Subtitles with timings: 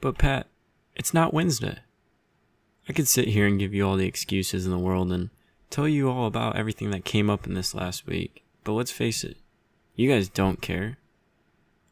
[0.00, 0.46] But Pat,
[0.94, 1.78] it's not Wednesday.
[2.88, 5.30] I could sit here and give you all the excuses in the world and
[5.70, 9.24] tell you all about everything that came up in this last week, but let's face
[9.24, 9.36] it,
[9.94, 10.98] you guys don't care.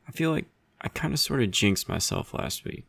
[0.09, 0.47] I feel like
[0.81, 2.85] I kind of sort of jinxed myself last week.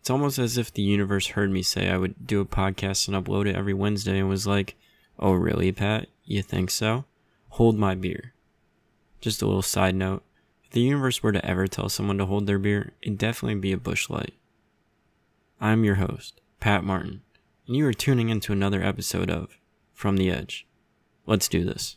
[0.00, 3.16] It's almost as if the universe heard me say I would do a podcast and
[3.16, 4.76] upload it every Wednesday and was like,
[5.18, 6.08] oh, really, Pat?
[6.24, 7.04] You think so?
[7.50, 8.34] Hold my beer.
[9.20, 10.22] Just a little side note
[10.64, 13.72] if the universe were to ever tell someone to hold their beer, it'd definitely be
[13.72, 14.34] a Busch Light.
[15.60, 17.22] I'm your host, Pat Martin,
[17.66, 19.56] and you are tuning into another episode of
[19.92, 20.66] From the Edge.
[21.26, 21.96] Let's do this.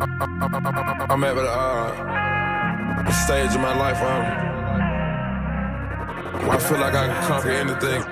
[0.00, 4.24] I'm at uh, the stage of my life where, I'm,
[6.48, 8.02] where I feel like I can conquer anything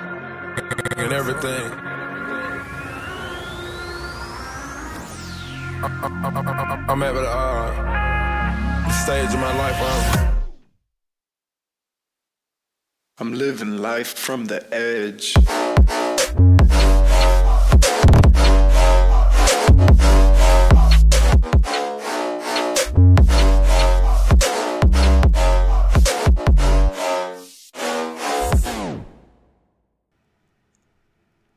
[0.99, 2.00] and everything.
[5.83, 10.31] I'm at the, uh, the stage of my life where I'm.
[13.19, 15.33] I'm living life from the edge.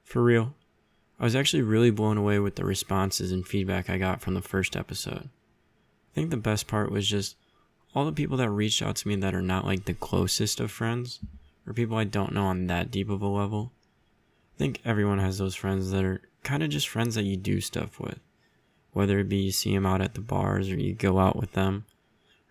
[0.04, 0.54] For real,
[1.19, 4.42] I was actually really blown away with the responses and feedback I got from the
[4.42, 5.30] first episode.
[5.30, 7.36] I think the best part was just
[7.95, 10.72] all the people that reached out to me that are not like the closest of
[10.72, 11.19] friends,
[11.66, 13.72] or people I don't know on that deep of a level.
[14.56, 17.61] I think everyone has those friends that are kind of just friends that you do
[17.61, 18.19] stuff with.
[18.91, 21.53] Whether it be you see them out at the bars or you go out with
[21.53, 21.86] them,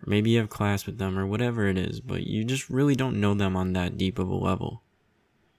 [0.00, 2.96] or maybe you have class with them or whatever it is, but you just really
[2.96, 4.82] don't know them on that deep of a level.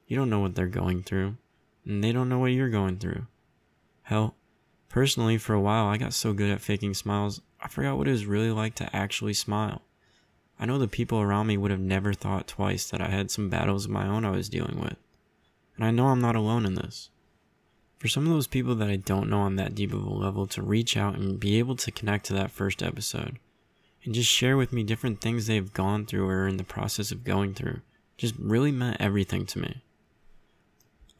[0.08, 1.38] You don't know what they're going through,
[1.86, 3.28] and they don't know what you're going through.
[4.04, 4.36] Hell,
[4.90, 8.12] personally, for a while, I got so good at faking smiles, I forgot what it
[8.12, 9.82] was really like to actually smile.
[10.60, 13.50] I know the people around me would have never thought twice that I had some
[13.50, 14.98] battles of my own I was dealing with.
[15.76, 17.10] And I know I'm not alone in this.
[17.98, 20.46] For some of those people that I don't know on that deep of a level
[20.48, 23.40] to reach out and be able to connect to that first episode
[24.04, 27.12] and just share with me different things they've gone through or are in the process
[27.12, 27.80] of going through
[28.18, 29.84] just really meant everything to me.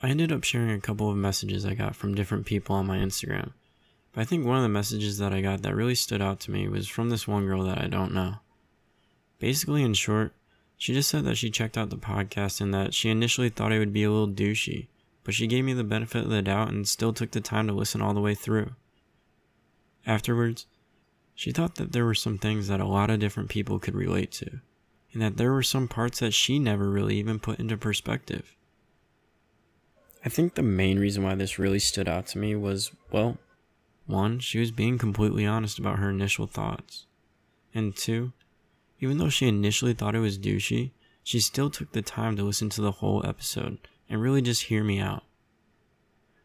[0.04, 2.98] I ended up sharing a couple of messages I got from different people on my
[2.98, 3.54] Instagram.
[4.12, 6.52] But I think one of the messages that I got that really stood out to
[6.52, 8.36] me was from this one girl that I don't know.
[9.40, 10.34] Basically, in short,
[10.78, 13.80] she just said that she checked out the podcast and that she initially thought it
[13.80, 14.88] would be a little douchey,
[15.24, 17.74] but she gave me the benefit of the doubt and still took the time to
[17.74, 18.72] listen all the way through.
[20.06, 20.66] Afterwards,
[21.34, 24.34] she thought that there were some things that a lot of different people could relate
[24.34, 24.60] to,
[25.14, 28.54] and that there were some parts that she never really even put into perspective.
[30.26, 33.38] I think the main reason why this really stood out to me was, well,
[34.06, 37.06] one, she was being completely honest about her initial thoughts.
[37.74, 38.32] And two,
[39.00, 40.92] even though she initially thought it was douchey,
[41.24, 43.80] she still took the time to listen to the whole episode
[44.10, 45.24] and really just hear me out.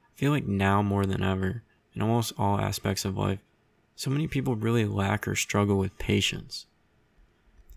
[0.04, 1.62] I feel like now more than ever,
[1.94, 3.40] in almost all aspects of life,
[3.94, 6.66] so many people really lack or struggle with patience.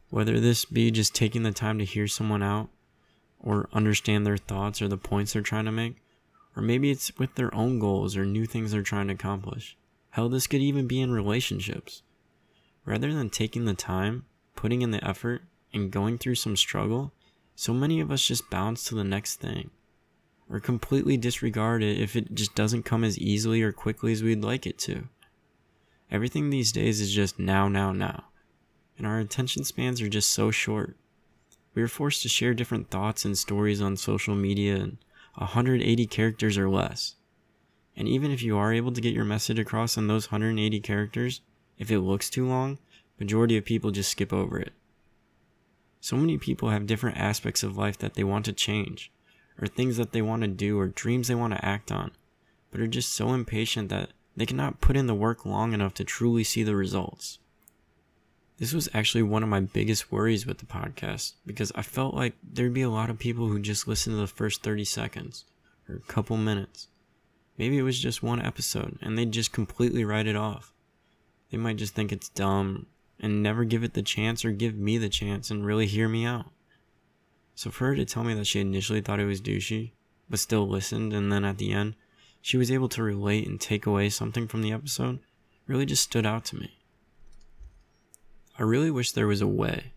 [0.09, 2.69] Whether this be just taking the time to hear someone out,
[3.44, 5.96] or understand their thoughts or the points they're trying to make,
[6.56, 9.78] or maybe it's with their own goals or new things they're trying to accomplish.
[10.12, 12.03] Hell, this could even be in relationships.
[12.85, 14.25] Rather than taking the time,
[14.56, 15.44] putting in the effort,
[15.74, 17.13] and going through some struggle,
[17.56, 19.72] so many of us just bounce to the next thing.
[20.50, 24.44] Or completely disregard it if it just doesn't come as easily or quickly as we'd
[24.44, 25.07] like it to.
[26.12, 28.25] Everything these days is just now, now, now.
[28.97, 30.97] And our attention spans are just so short.
[31.73, 34.97] We are forced to share different thoughts and stories on social media in
[35.35, 37.15] 180 characters or less.
[37.95, 41.41] And even if you are able to get your message across in those 180 characters,
[41.77, 42.77] if it looks too long,
[43.19, 44.73] majority of people just skip over it.
[45.99, 49.11] So many people have different aspects of life that they want to change,
[49.61, 52.11] or things that they want to do, or dreams they want to act on,
[52.71, 56.03] but are just so impatient that they cannot put in the work long enough to
[56.03, 57.39] truly see the results.
[58.62, 62.36] This was actually one of my biggest worries with the podcast because I felt like
[62.44, 65.46] there'd be a lot of people who just listen to the first 30 seconds
[65.90, 66.88] or a couple minutes.
[67.58, 70.72] Maybe it was just one episode and they'd just completely write it off.
[71.50, 72.86] They might just think it's dumb
[73.19, 76.24] and never give it the chance or give me the chance and really hear me
[76.24, 76.52] out.
[77.56, 79.94] So for her to tell me that she initially thought it was douchey,
[80.30, 81.96] but still listened, and then at the end,
[82.44, 85.18] she was able to relate and take away something from the episode,
[85.66, 86.78] really just stood out to me.
[88.62, 89.92] I really wish there was a way,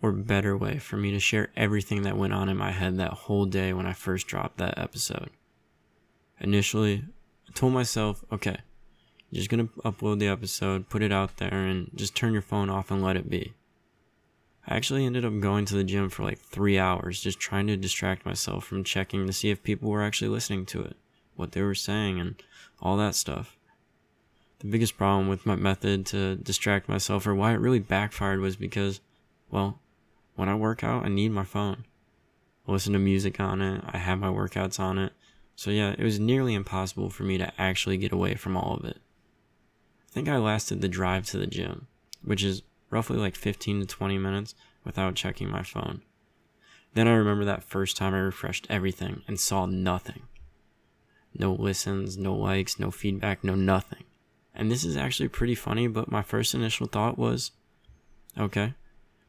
[0.00, 3.12] or better way, for me to share everything that went on in my head that
[3.12, 5.28] whole day when I first dropped that episode.
[6.40, 7.04] Initially,
[7.46, 8.56] I told myself, okay,
[9.28, 12.70] You're just gonna upload the episode, put it out there, and just turn your phone
[12.70, 13.52] off and let it be.
[14.66, 17.76] I actually ended up going to the gym for like three hours just trying to
[17.76, 20.96] distract myself from checking to see if people were actually listening to it,
[21.36, 22.42] what they were saying, and
[22.80, 23.58] all that stuff.
[24.60, 28.56] The biggest problem with my method to distract myself or why it really backfired was
[28.56, 29.00] because,
[29.50, 29.80] well,
[30.36, 31.86] when I work out, I need my phone.
[32.68, 35.12] I listen to music on it, I have my workouts on it.
[35.56, 38.84] So yeah, it was nearly impossible for me to actually get away from all of
[38.84, 38.98] it.
[40.06, 41.86] I think I lasted the drive to the gym,
[42.22, 44.54] which is roughly like 15 to 20 minutes
[44.84, 46.02] without checking my phone.
[46.92, 50.22] Then I remember that first time I refreshed everything and saw nothing.
[51.34, 54.04] No listens, no likes, no feedback, no nothing.
[54.54, 57.52] And this is actually pretty funny, but my first initial thought was
[58.38, 58.74] okay,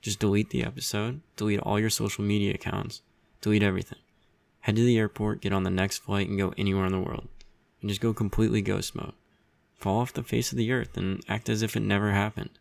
[0.02, 3.02] just delete the episode, delete all your social media accounts,
[3.42, 4.00] delete everything.
[4.62, 7.28] Head to the airport, get on the next flight, and go anywhere in the world.
[7.82, 9.14] And just go completely ghost mode.
[9.76, 12.52] Fall off the face of the earth and act as if it never happened.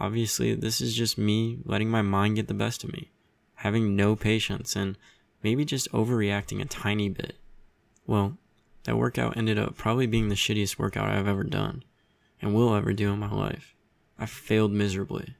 [0.00, 3.10] Obviously, this is just me letting my mind get the best of me,
[3.56, 4.96] having no patience, and
[5.42, 7.36] maybe just overreacting a tiny bit.
[8.06, 8.38] Well,
[8.84, 11.84] that workout ended up probably being the shittiest workout I've ever done,
[12.40, 13.74] and will ever do in my life.
[14.18, 15.34] I failed miserably.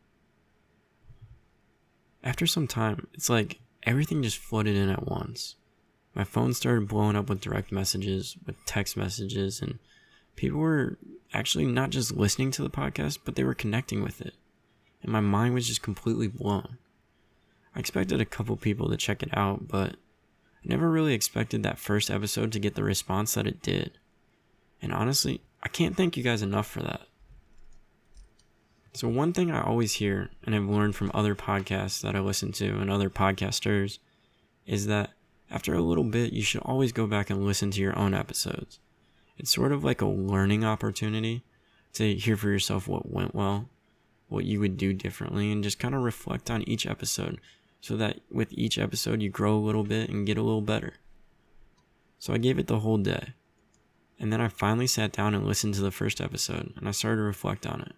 [2.23, 5.57] After some time, it's like everything just flooded in at once.
[6.15, 9.79] My phone started blowing up with direct messages, with text messages, and
[10.37, 10.99] people were
[11.33, 14.35] actually not just listening to the podcast, but they were connecting with it.
[15.03, 16.79] And my mind was just completely blown.
[17.75, 19.97] I expected a couple people to check it out, but
[20.67, 23.99] never really expected that first episode to get the response that it did.
[24.81, 27.03] And honestly, I can't thank you guys enough for that.
[28.93, 32.53] So, one thing I always hear and have learned from other podcasts that I listen
[32.53, 33.99] to and other podcasters
[34.67, 35.11] is that
[35.51, 38.79] after a little bit, you should always go back and listen to your own episodes.
[39.37, 41.43] It's sort of like a learning opportunity
[41.95, 43.69] to hear for yourself what went well,
[44.29, 47.41] what you would do differently, and just kind of reflect on each episode
[47.85, 50.95] so that with each episode you grow a little bit and get a little better.
[52.19, 53.35] So I gave it the whole day.
[54.19, 57.19] And then I finally sat down and listened to the first episode and I started
[57.19, 57.93] to reflect on it.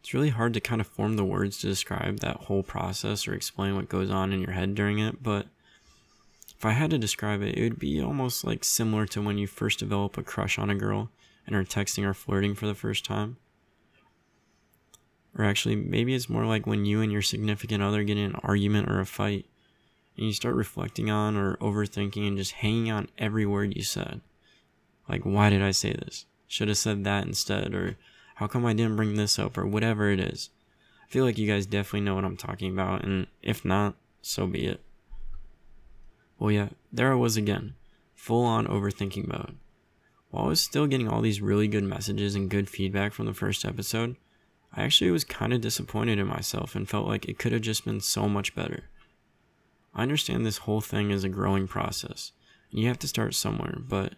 [0.00, 3.32] It's really hard to kind of form the words to describe that whole process or
[3.32, 5.46] explain what goes on in your head during it, but
[6.54, 9.46] if I had to describe it, it would be almost like similar to when you
[9.46, 11.08] first develop a crush on a girl
[11.46, 13.38] and are texting or flirting for the first time.
[15.36, 18.40] Or actually, maybe it's more like when you and your significant other get in an
[18.42, 19.46] argument or a fight,
[20.16, 24.20] and you start reflecting on or overthinking and just hanging on every word you said.
[25.08, 26.26] Like, why did I say this?
[26.46, 27.96] Should have said that instead, or
[28.36, 30.50] how come I didn't bring this up, or whatever it is.
[31.04, 34.46] I feel like you guys definitely know what I'm talking about, and if not, so
[34.46, 34.80] be it.
[36.38, 37.74] Well, yeah, there I was again,
[38.14, 39.56] full on overthinking mode.
[40.30, 43.34] While I was still getting all these really good messages and good feedback from the
[43.34, 44.16] first episode,
[44.72, 47.84] I actually was kind of disappointed in myself and felt like it could have just
[47.84, 48.84] been so much better.
[49.94, 52.32] I understand this whole thing is a growing process,
[52.70, 54.14] and you have to start somewhere, but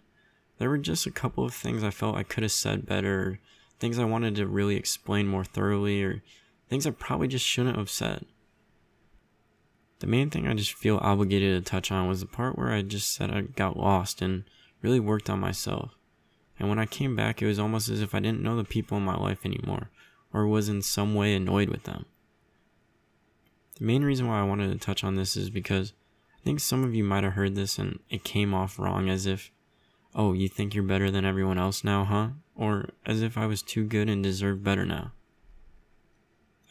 [0.59, 3.41] there were just a couple of things I felt I could have said better,
[3.81, 6.23] things I wanted to really explain more thoroughly, or
[6.69, 8.27] things I probably just shouldn't have said.
[10.01, 12.83] The main thing I just feel obligated to touch on was the part where I
[12.83, 14.45] just said I got lost and
[14.83, 15.93] really worked on myself.
[16.59, 18.99] And when I came back, it was almost as if I didn't know the people
[18.99, 19.91] in my life anymore,
[20.33, 22.07] or was in some way annoyed with them.
[23.79, 25.93] The main reason why I wanted to touch on this is because
[26.37, 29.27] I think some of you might have heard this and it came off wrong as
[29.27, 29.51] if,
[30.15, 32.29] oh, you think you're better than everyone else now, huh?
[32.55, 35.13] Or as if I was too good and deserved better now.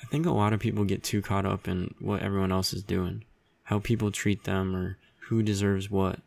[0.01, 2.83] I think a lot of people get too caught up in what everyone else is
[2.83, 3.23] doing,
[3.63, 6.19] how people treat them, or who deserves what.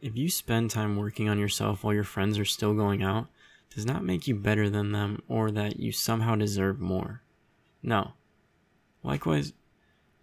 [0.00, 3.28] If you spend time working on yourself while your friends are still going out,
[3.74, 7.22] does not make you better than them or that you somehow deserve more.
[7.82, 8.12] No.
[9.02, 9.52] Likewise,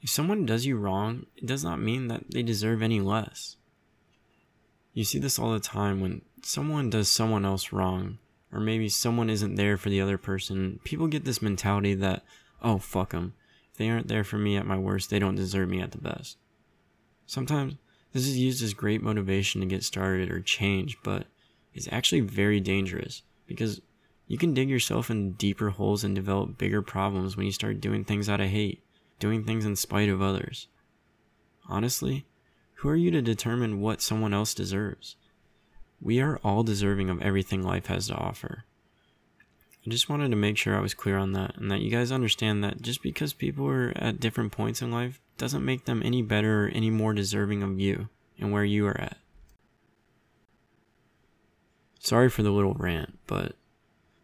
[0.02, 3.56] if someone does you wrong, it does not mean that they deserve any less.
[4.94, 8.20] You see this all the time when someone does someone else wrong,
[8.52, 12.24] or maybe someone isn't there for the other person, people get this mentality that,
[12.62, 13.34] oh, fuck them.
[13.72, 15.98] If they aren't there for me at my worst, they don't deserve me at the
[15.98, 16.38] best.
[17.26, 17.76] Sometimes
[18.14, 21.26] this is used as great motivation to get started or change, but
[21.74, 23.82] it's actually very dangerous because
[24.28, 28.04] you can dig yourself in deeper holes and develop bigger problems when you start doing
[28.04, 28.84] things out of hate,
[29.20, 30.68] doing things in spite of others.
[31.68, 32.26] Honestly,
[32.76, 35.16] who are you to determine what someone else deserves?
[36.02, 38.66] We are all deserving of everything life has to offer.
[39.86, 42.12] I just wanted to make sure I was clear on that and that you guys
[42.12, 46.24] understand that just because people are at different points in life doesn't make them any
[46.24, 48.10] better or any more deserving of you
[48.40, 49.18] and where you are at.
[52.06, 53.56] Sorry for the little rant, but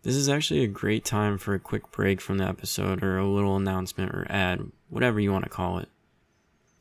[0.04, 3.26] this is actually a great time for a quick break from the episode or a
[3.26, 5.90] little announcement or ad, whatever you want to call it.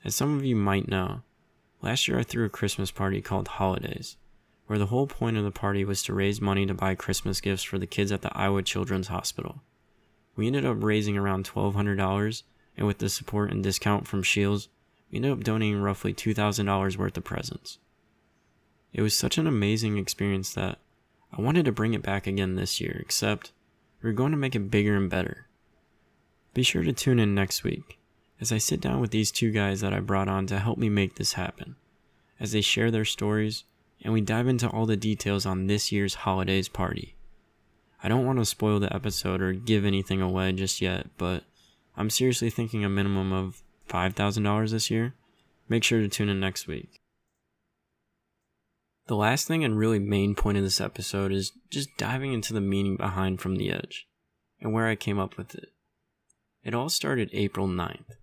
[0.04, 1.23] As some of you might know,
[1.80, 4.19] last year I threw a Christmas party called Holidays,
[4.66, 7.62] where the whole point of the party was to raise money to buy Christmas gifts
[7.62, 9.62] for the kids at the Iowa Children's Hospital.
[10.37, 12.42] We ended up raising around $1,200,
[12.76, 14.69] and with the support and discount from Shields,
[15.11, 17.78] we ended up donating roughly $2,000 worth of presents.
[18.92, 20.78] It was such an amazing experience that
[21.33, 23.53] I wanted to bring it back again this year, except
[24.03, 25.47] we're going to make it bigger and better.
[26.55, 27.99] Be sure to tune in next week
[28.41, 30.89] as I sit down with these two guys that I brought on to help me
[30.89, 31.77] make this happen,
[32.39, 33.65] as they share their stories
[34.03, 37.15] and we dive into all the details on this year's holidays party.
[38.03, 41.45] I don't want to spoil the episode or give anything away just yet, but
[41.97, 45.15] I'm seriously thinking a minimum of $5,000 this year.
[45.69, 47.00] Make sure to tune in next week.
[49.11, 52.61] The last thing and really main point of this episode is just diving into the
[52.61, 54.07] meaning behind From the Edge
[54.61, 55.71] and where I came up with it.
[56.62, 58.14] It all started April 9th,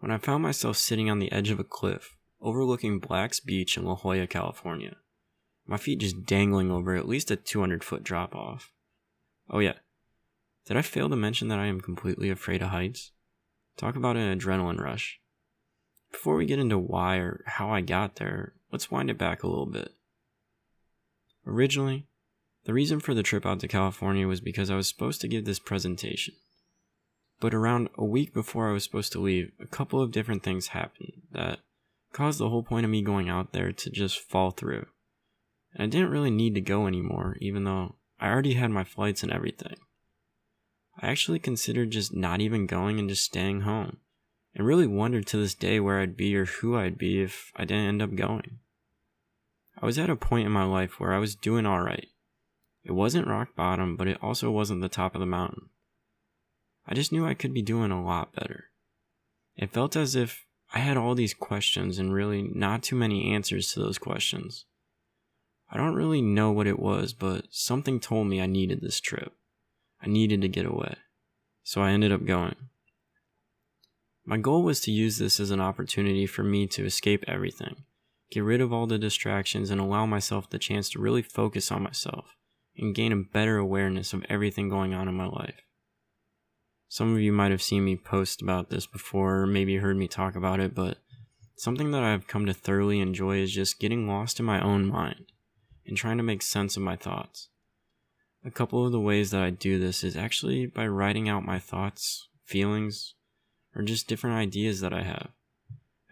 [0.00, 3.84] when I found myself sitting on the edge of a cliff overlooking Black's Beach in
[3.84, 4.96] La Jolla, California.
[5.64, 8.72] My feet just dangling over at least a 200 foot drop off.
[9.48, 9.74] Oh, yeah.
[10.66, 13.12] Did I fail to mention that I am completely afraid of heights?
[13.76, 15.20] Talk about an adrenaline rush.
[16.10, 19.48] Before we get into why or how I got there, let's wind it back a
[19.48, 19.92] little bit.
[21.46, 22.06] Originally,
[22.64, 25.44] the reason for the trip out to California was because I was supposed to give
[25.44, 26.34] this presentation.
[27.38, 30.68] But around a week before I was supposed to leave, a couple of different things
[30.68, 31.60] happened that
[32.12, 34.86] caused the whole point of me going out there to just fall through.
[35.74, 39.22] And I didn't really need to go anymore, even though I already had my flights
[39.22, 39.76] and everything.
[41.00, 43.98] I actually considered just not even going and just staying home,
[44.54, 47.66] and really wondered to this day where I'd be or who I'd be if I
[47.66, 48.60] didn't end up going.
[49.80, 52.08] I was at a point in my life where I was doing alright.
[52.84, 55.68] It wasn't rock bottom, but it also wasn't the top of the mountain.
[56.86, 58.66] I just knew I could be doing a lot better.
[59.56, 63.72] It felt as if I had all these questions and really not too many answers
[63.72, 64.64] to those questions.
[65.70, 69.32] I don't really know what it was, but something told me I needed this trip.
[70.00, 70.94] I needed to get away.
[71.64, 72.56] So I ended up going.
[74.24, 77.84] My goal was to use this as an opportunity for me to escape everything
[78.30, 81.82] get rid of all the distractions, and allow myself the chance to really focus on
[81.82, 82.36] myself
[82.76, 85.60] and gain a better awareness of everything going on in my life.
[86.88, 90.08] Some of you might have seen me post about this before, or maybe heard me
[90.08, 90.98] talk about it, but
[91.56, 95.32] something that I've come to thoroughly enjoy is just getting lost in my own mind
[95.86, 97.48] and trying to make sense of my thoughts.
[98.44, 101.58] A couple of the ways that I do this is actually by writing out my
[101.58, 103.14] thoughts, feelings,
[103.74, 105.30] or just different ideas that I have.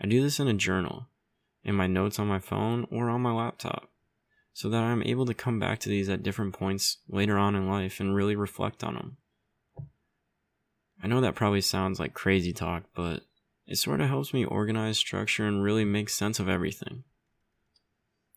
[0.00, 1.08] I do this in a journal,
[1.64, 3.88] in my notes on my phone or on my laptop
[4.54, 7.68] so that I'm able to come back to these at different points later on in
[7.68, 9.16] life and really reflect on them.
[11.02, 13.24] I know that probably sounds like crazy talk, but
[13.66, 17.02] it sort of helps me organize, structure, and really make sense of everything.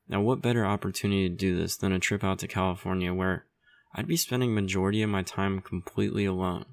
[0.10, 3.46] Now, what better opportunity to do this than a trip out to California where
[3.93, 6.65] I'd be spending majority of my time completely alone?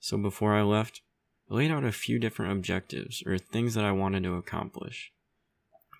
[0.00, 1.02] So before I left,
[1.50, 5.12] I laid out a few different objectives or things that I wanted to accomplish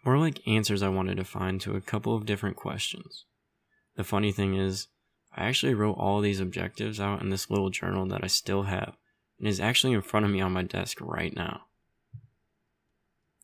[0.05, 3.25] more like answers I wanted to find to a couple of different questions.
[3.97, 4.89] The funny thing is,
[5.37, 8.97] I actually wrote all these objectives out in this little journal that I still have
[9.39, 11.63] and is actually in front of me on my desk right now.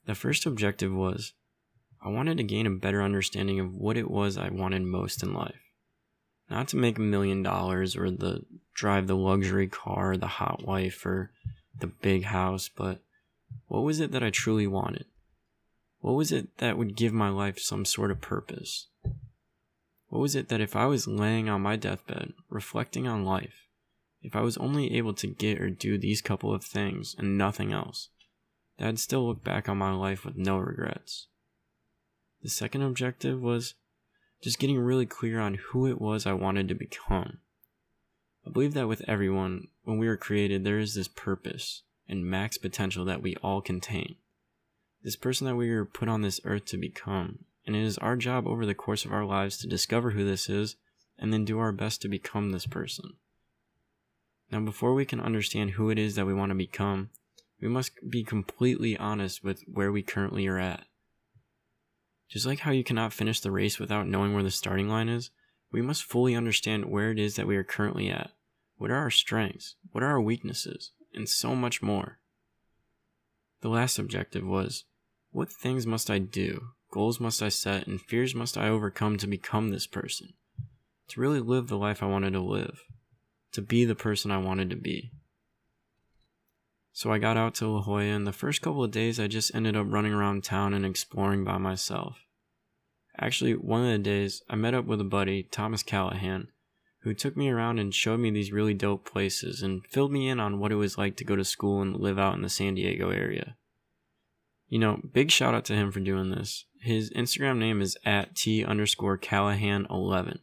[0.06, 1.32] The first objective was
[2.04, 5.32] I wanted to gain a better understanding of what it was I wanted most in
[5.32, 5.61] life.
[6.50, 8.44] Not to make a million dollars or the
[8.75, 11.30] drive the luxury car, the hot wife, or
[11.78, 13.00] the big house, but
[13.66, 15.06] what was it that I truly wanted?
[16.04, 18.88] What was it that would give my life some sort of purpose?
[20.08, 23.68] What was it that if I was laying on my deathbed, reflecting on life,
[24.20, 27.73] if I was only able to get or do these couple of things and nothing
[27.73, 28.11] else,
[28.76, 31.28] that I'd still look back on my life with no regrets?
[32.42, 33.73] The second objective was
[34.42, 37.38] just getting really clear on who it was I wanted to become.
[38.46, 42.58] I believe that with everyone, when we were created, there is this purpose and max
[42.58, 44.16] potential that we all contain
[45.04, 47.44] this person that we were put on this earth to become.
[47.66, 50.49] And it is our job over the course of our lives to discover who this
[50.49, 50.76] is
[51.18, 53.12] and then do our best to become this person.
[54.50, 57.11] Now, before we can understand who it is that we want to become,
[57.61, 60.84] we must be completely honest with where we currently are at.
[62.28, 65.30] Just like how you cannot finish the race without knowing where the starting line is,
[65.70, 68.30] we must fully understand where it is that we are currently at.
[68.76, 69.76] What are our strengths?
[69.92, 70.92] What are our weaknesses?
[71.12, 72.18] And so much more.
[73.61, 74.84] The last objective was
[75.34, 79.26] what things must I do, goals must I set, and fears must I overcome to
[79.26, 80.34] become this person?
[81.08, 82.84] To really live the life I wanted to live,
[83.50, 85.10] to be the person I wanted to be.
[86.92, 89.52] So I got out to La Jolla, and the first couple of days I just
[89.56, 92.16] ended up running around town and exploring by myself.
[93.18, 96.46] Actually, one of the days I met up with a buddy, Thomas Callahan,
[97.00, 100.38] who took me around and showed me these really dope places and filled me in
[100.38, 102.76] on what it was like to go to school and live out in the San
[102.76, 103.56] Diego area.
[104.74, 106.64] You know, big shout out to him for doing this.
[106.80, 110.40] His Instagram name is at T underscore Callahan11.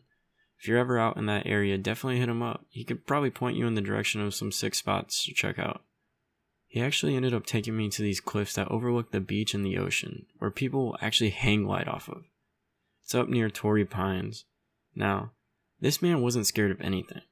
[0.58, 2.66] If you're ever out in that area, definitely hit him up.
[2.70, 5.82] He could probably point you in the direction of some sick spots to check out.
[6.66, 9.78] He actually ended up taking me to these cliffs that overlook the beach and the
[9.78, 12.24] ocean, where people actually hang glide off of.
[13.04, 14.46] It's up near Torrey Pines.
[14.96, 15.32] Now,
[15.82, 17.24] this man wasn't scared of anything.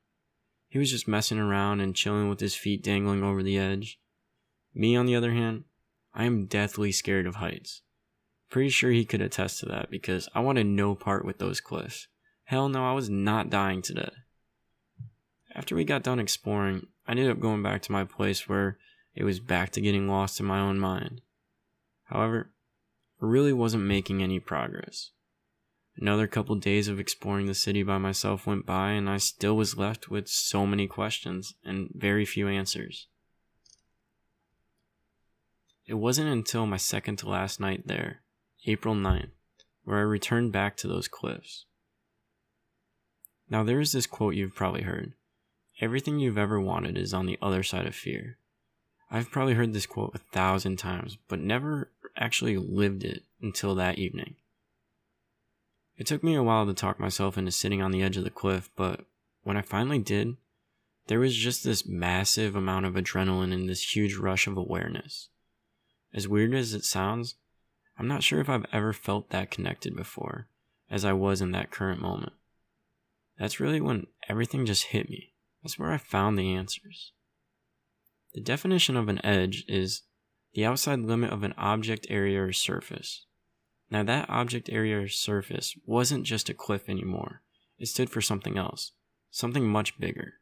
[0.67, 4.01] He was just messing around and chilling with his feet dangling over the edge.
[4.75, 5.63] Me, on the other hand,
[6.13, 7.81] I am deathly scared of heights.
[8.49, 12.07] Pretty sure he could attest to that because I wanted no part with those cliffs.
[12.45, 14.09] Hell no, I was not dying today.
[15.53, 18.77] After we got done exploring, I ended up going back to my place where
[19.15, 21.21] it was back to getting lost in my own mind.
[22.05, 22.51] However,
[23.21, 25.11] I really wasn't making any progress.
[25.97, 29.77] Another couple days of exploring the city by myself went by, and I still was
[29.77, 33.07] left with so many questions and very few answers.
[35.89, 38.22] It wasn't until my second to last night there,
[38.67, 39.31] April 9th,
[39.86, 41.65] where I returned back to those cliffs.
[43.50, 45.13] Now, there is this quote you've probably heard
[45.81, 48.38] Everything you've ever wanted is on the other side of fear.
[49.10, 53.98] I've probably heard this quote a thousand times, but never actually lived it until that
[53.98, 54.36] evening.
[55.98, 58.29] It took me a while to talk myself into sitting on the edge of the
[58.29, 59.05] cliff, but
[59.41, 60.38] when I finally did,
[61.08, 65.29] there was just this massive amount of adrenaline and this huge rush of awareness.
[66.13, 67.35] As weird as it sounds,
[67.97, 70.47] I'm not sure if I've ever felt that connected before,
[70.89, 72.33] as I was in that current moment.
[73.37, 75.33] That's really when everything just hit me.
[75.61, 77.11] That's where I found the answers.
[78.34, 80.03] The definition of an edge is
[80.53, 83.25] the outside limit of an object area or surface.
[83.91, 87.41] Now, that object area or surface wasn't just a cliff anymore,
[87.77, 88.91] it stood for something else,
[89.31, 90.34] something much bigger.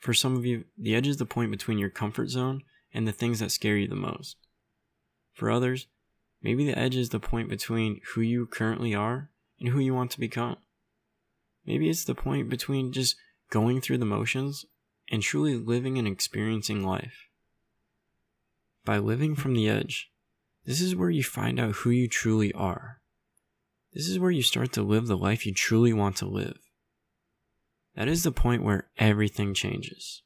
[0.00, 3.12] For some of you, the edge is the point between your comfort zone and the
[3.12, 4.36] things that scare you the most.
[5.40, 5.86] For others,
[6.42, 10.10] maybe the edge is the point between who you currently are and who you want
[10.10, 10.58] to become.
[11.64, 13.16] Maybe it's the point between just
[13.48, 14.66] going through the motions
[15.10, 17.28] and truly living and experiencing life.
[18.84, 20.10] By living from the edge,
[20.66, 23.00] this is where you find out who you truly are.
[23.94, 26.58] This is where you start to live the life you truly want to live.
[27.96, 30.20] That is the point where everything changes.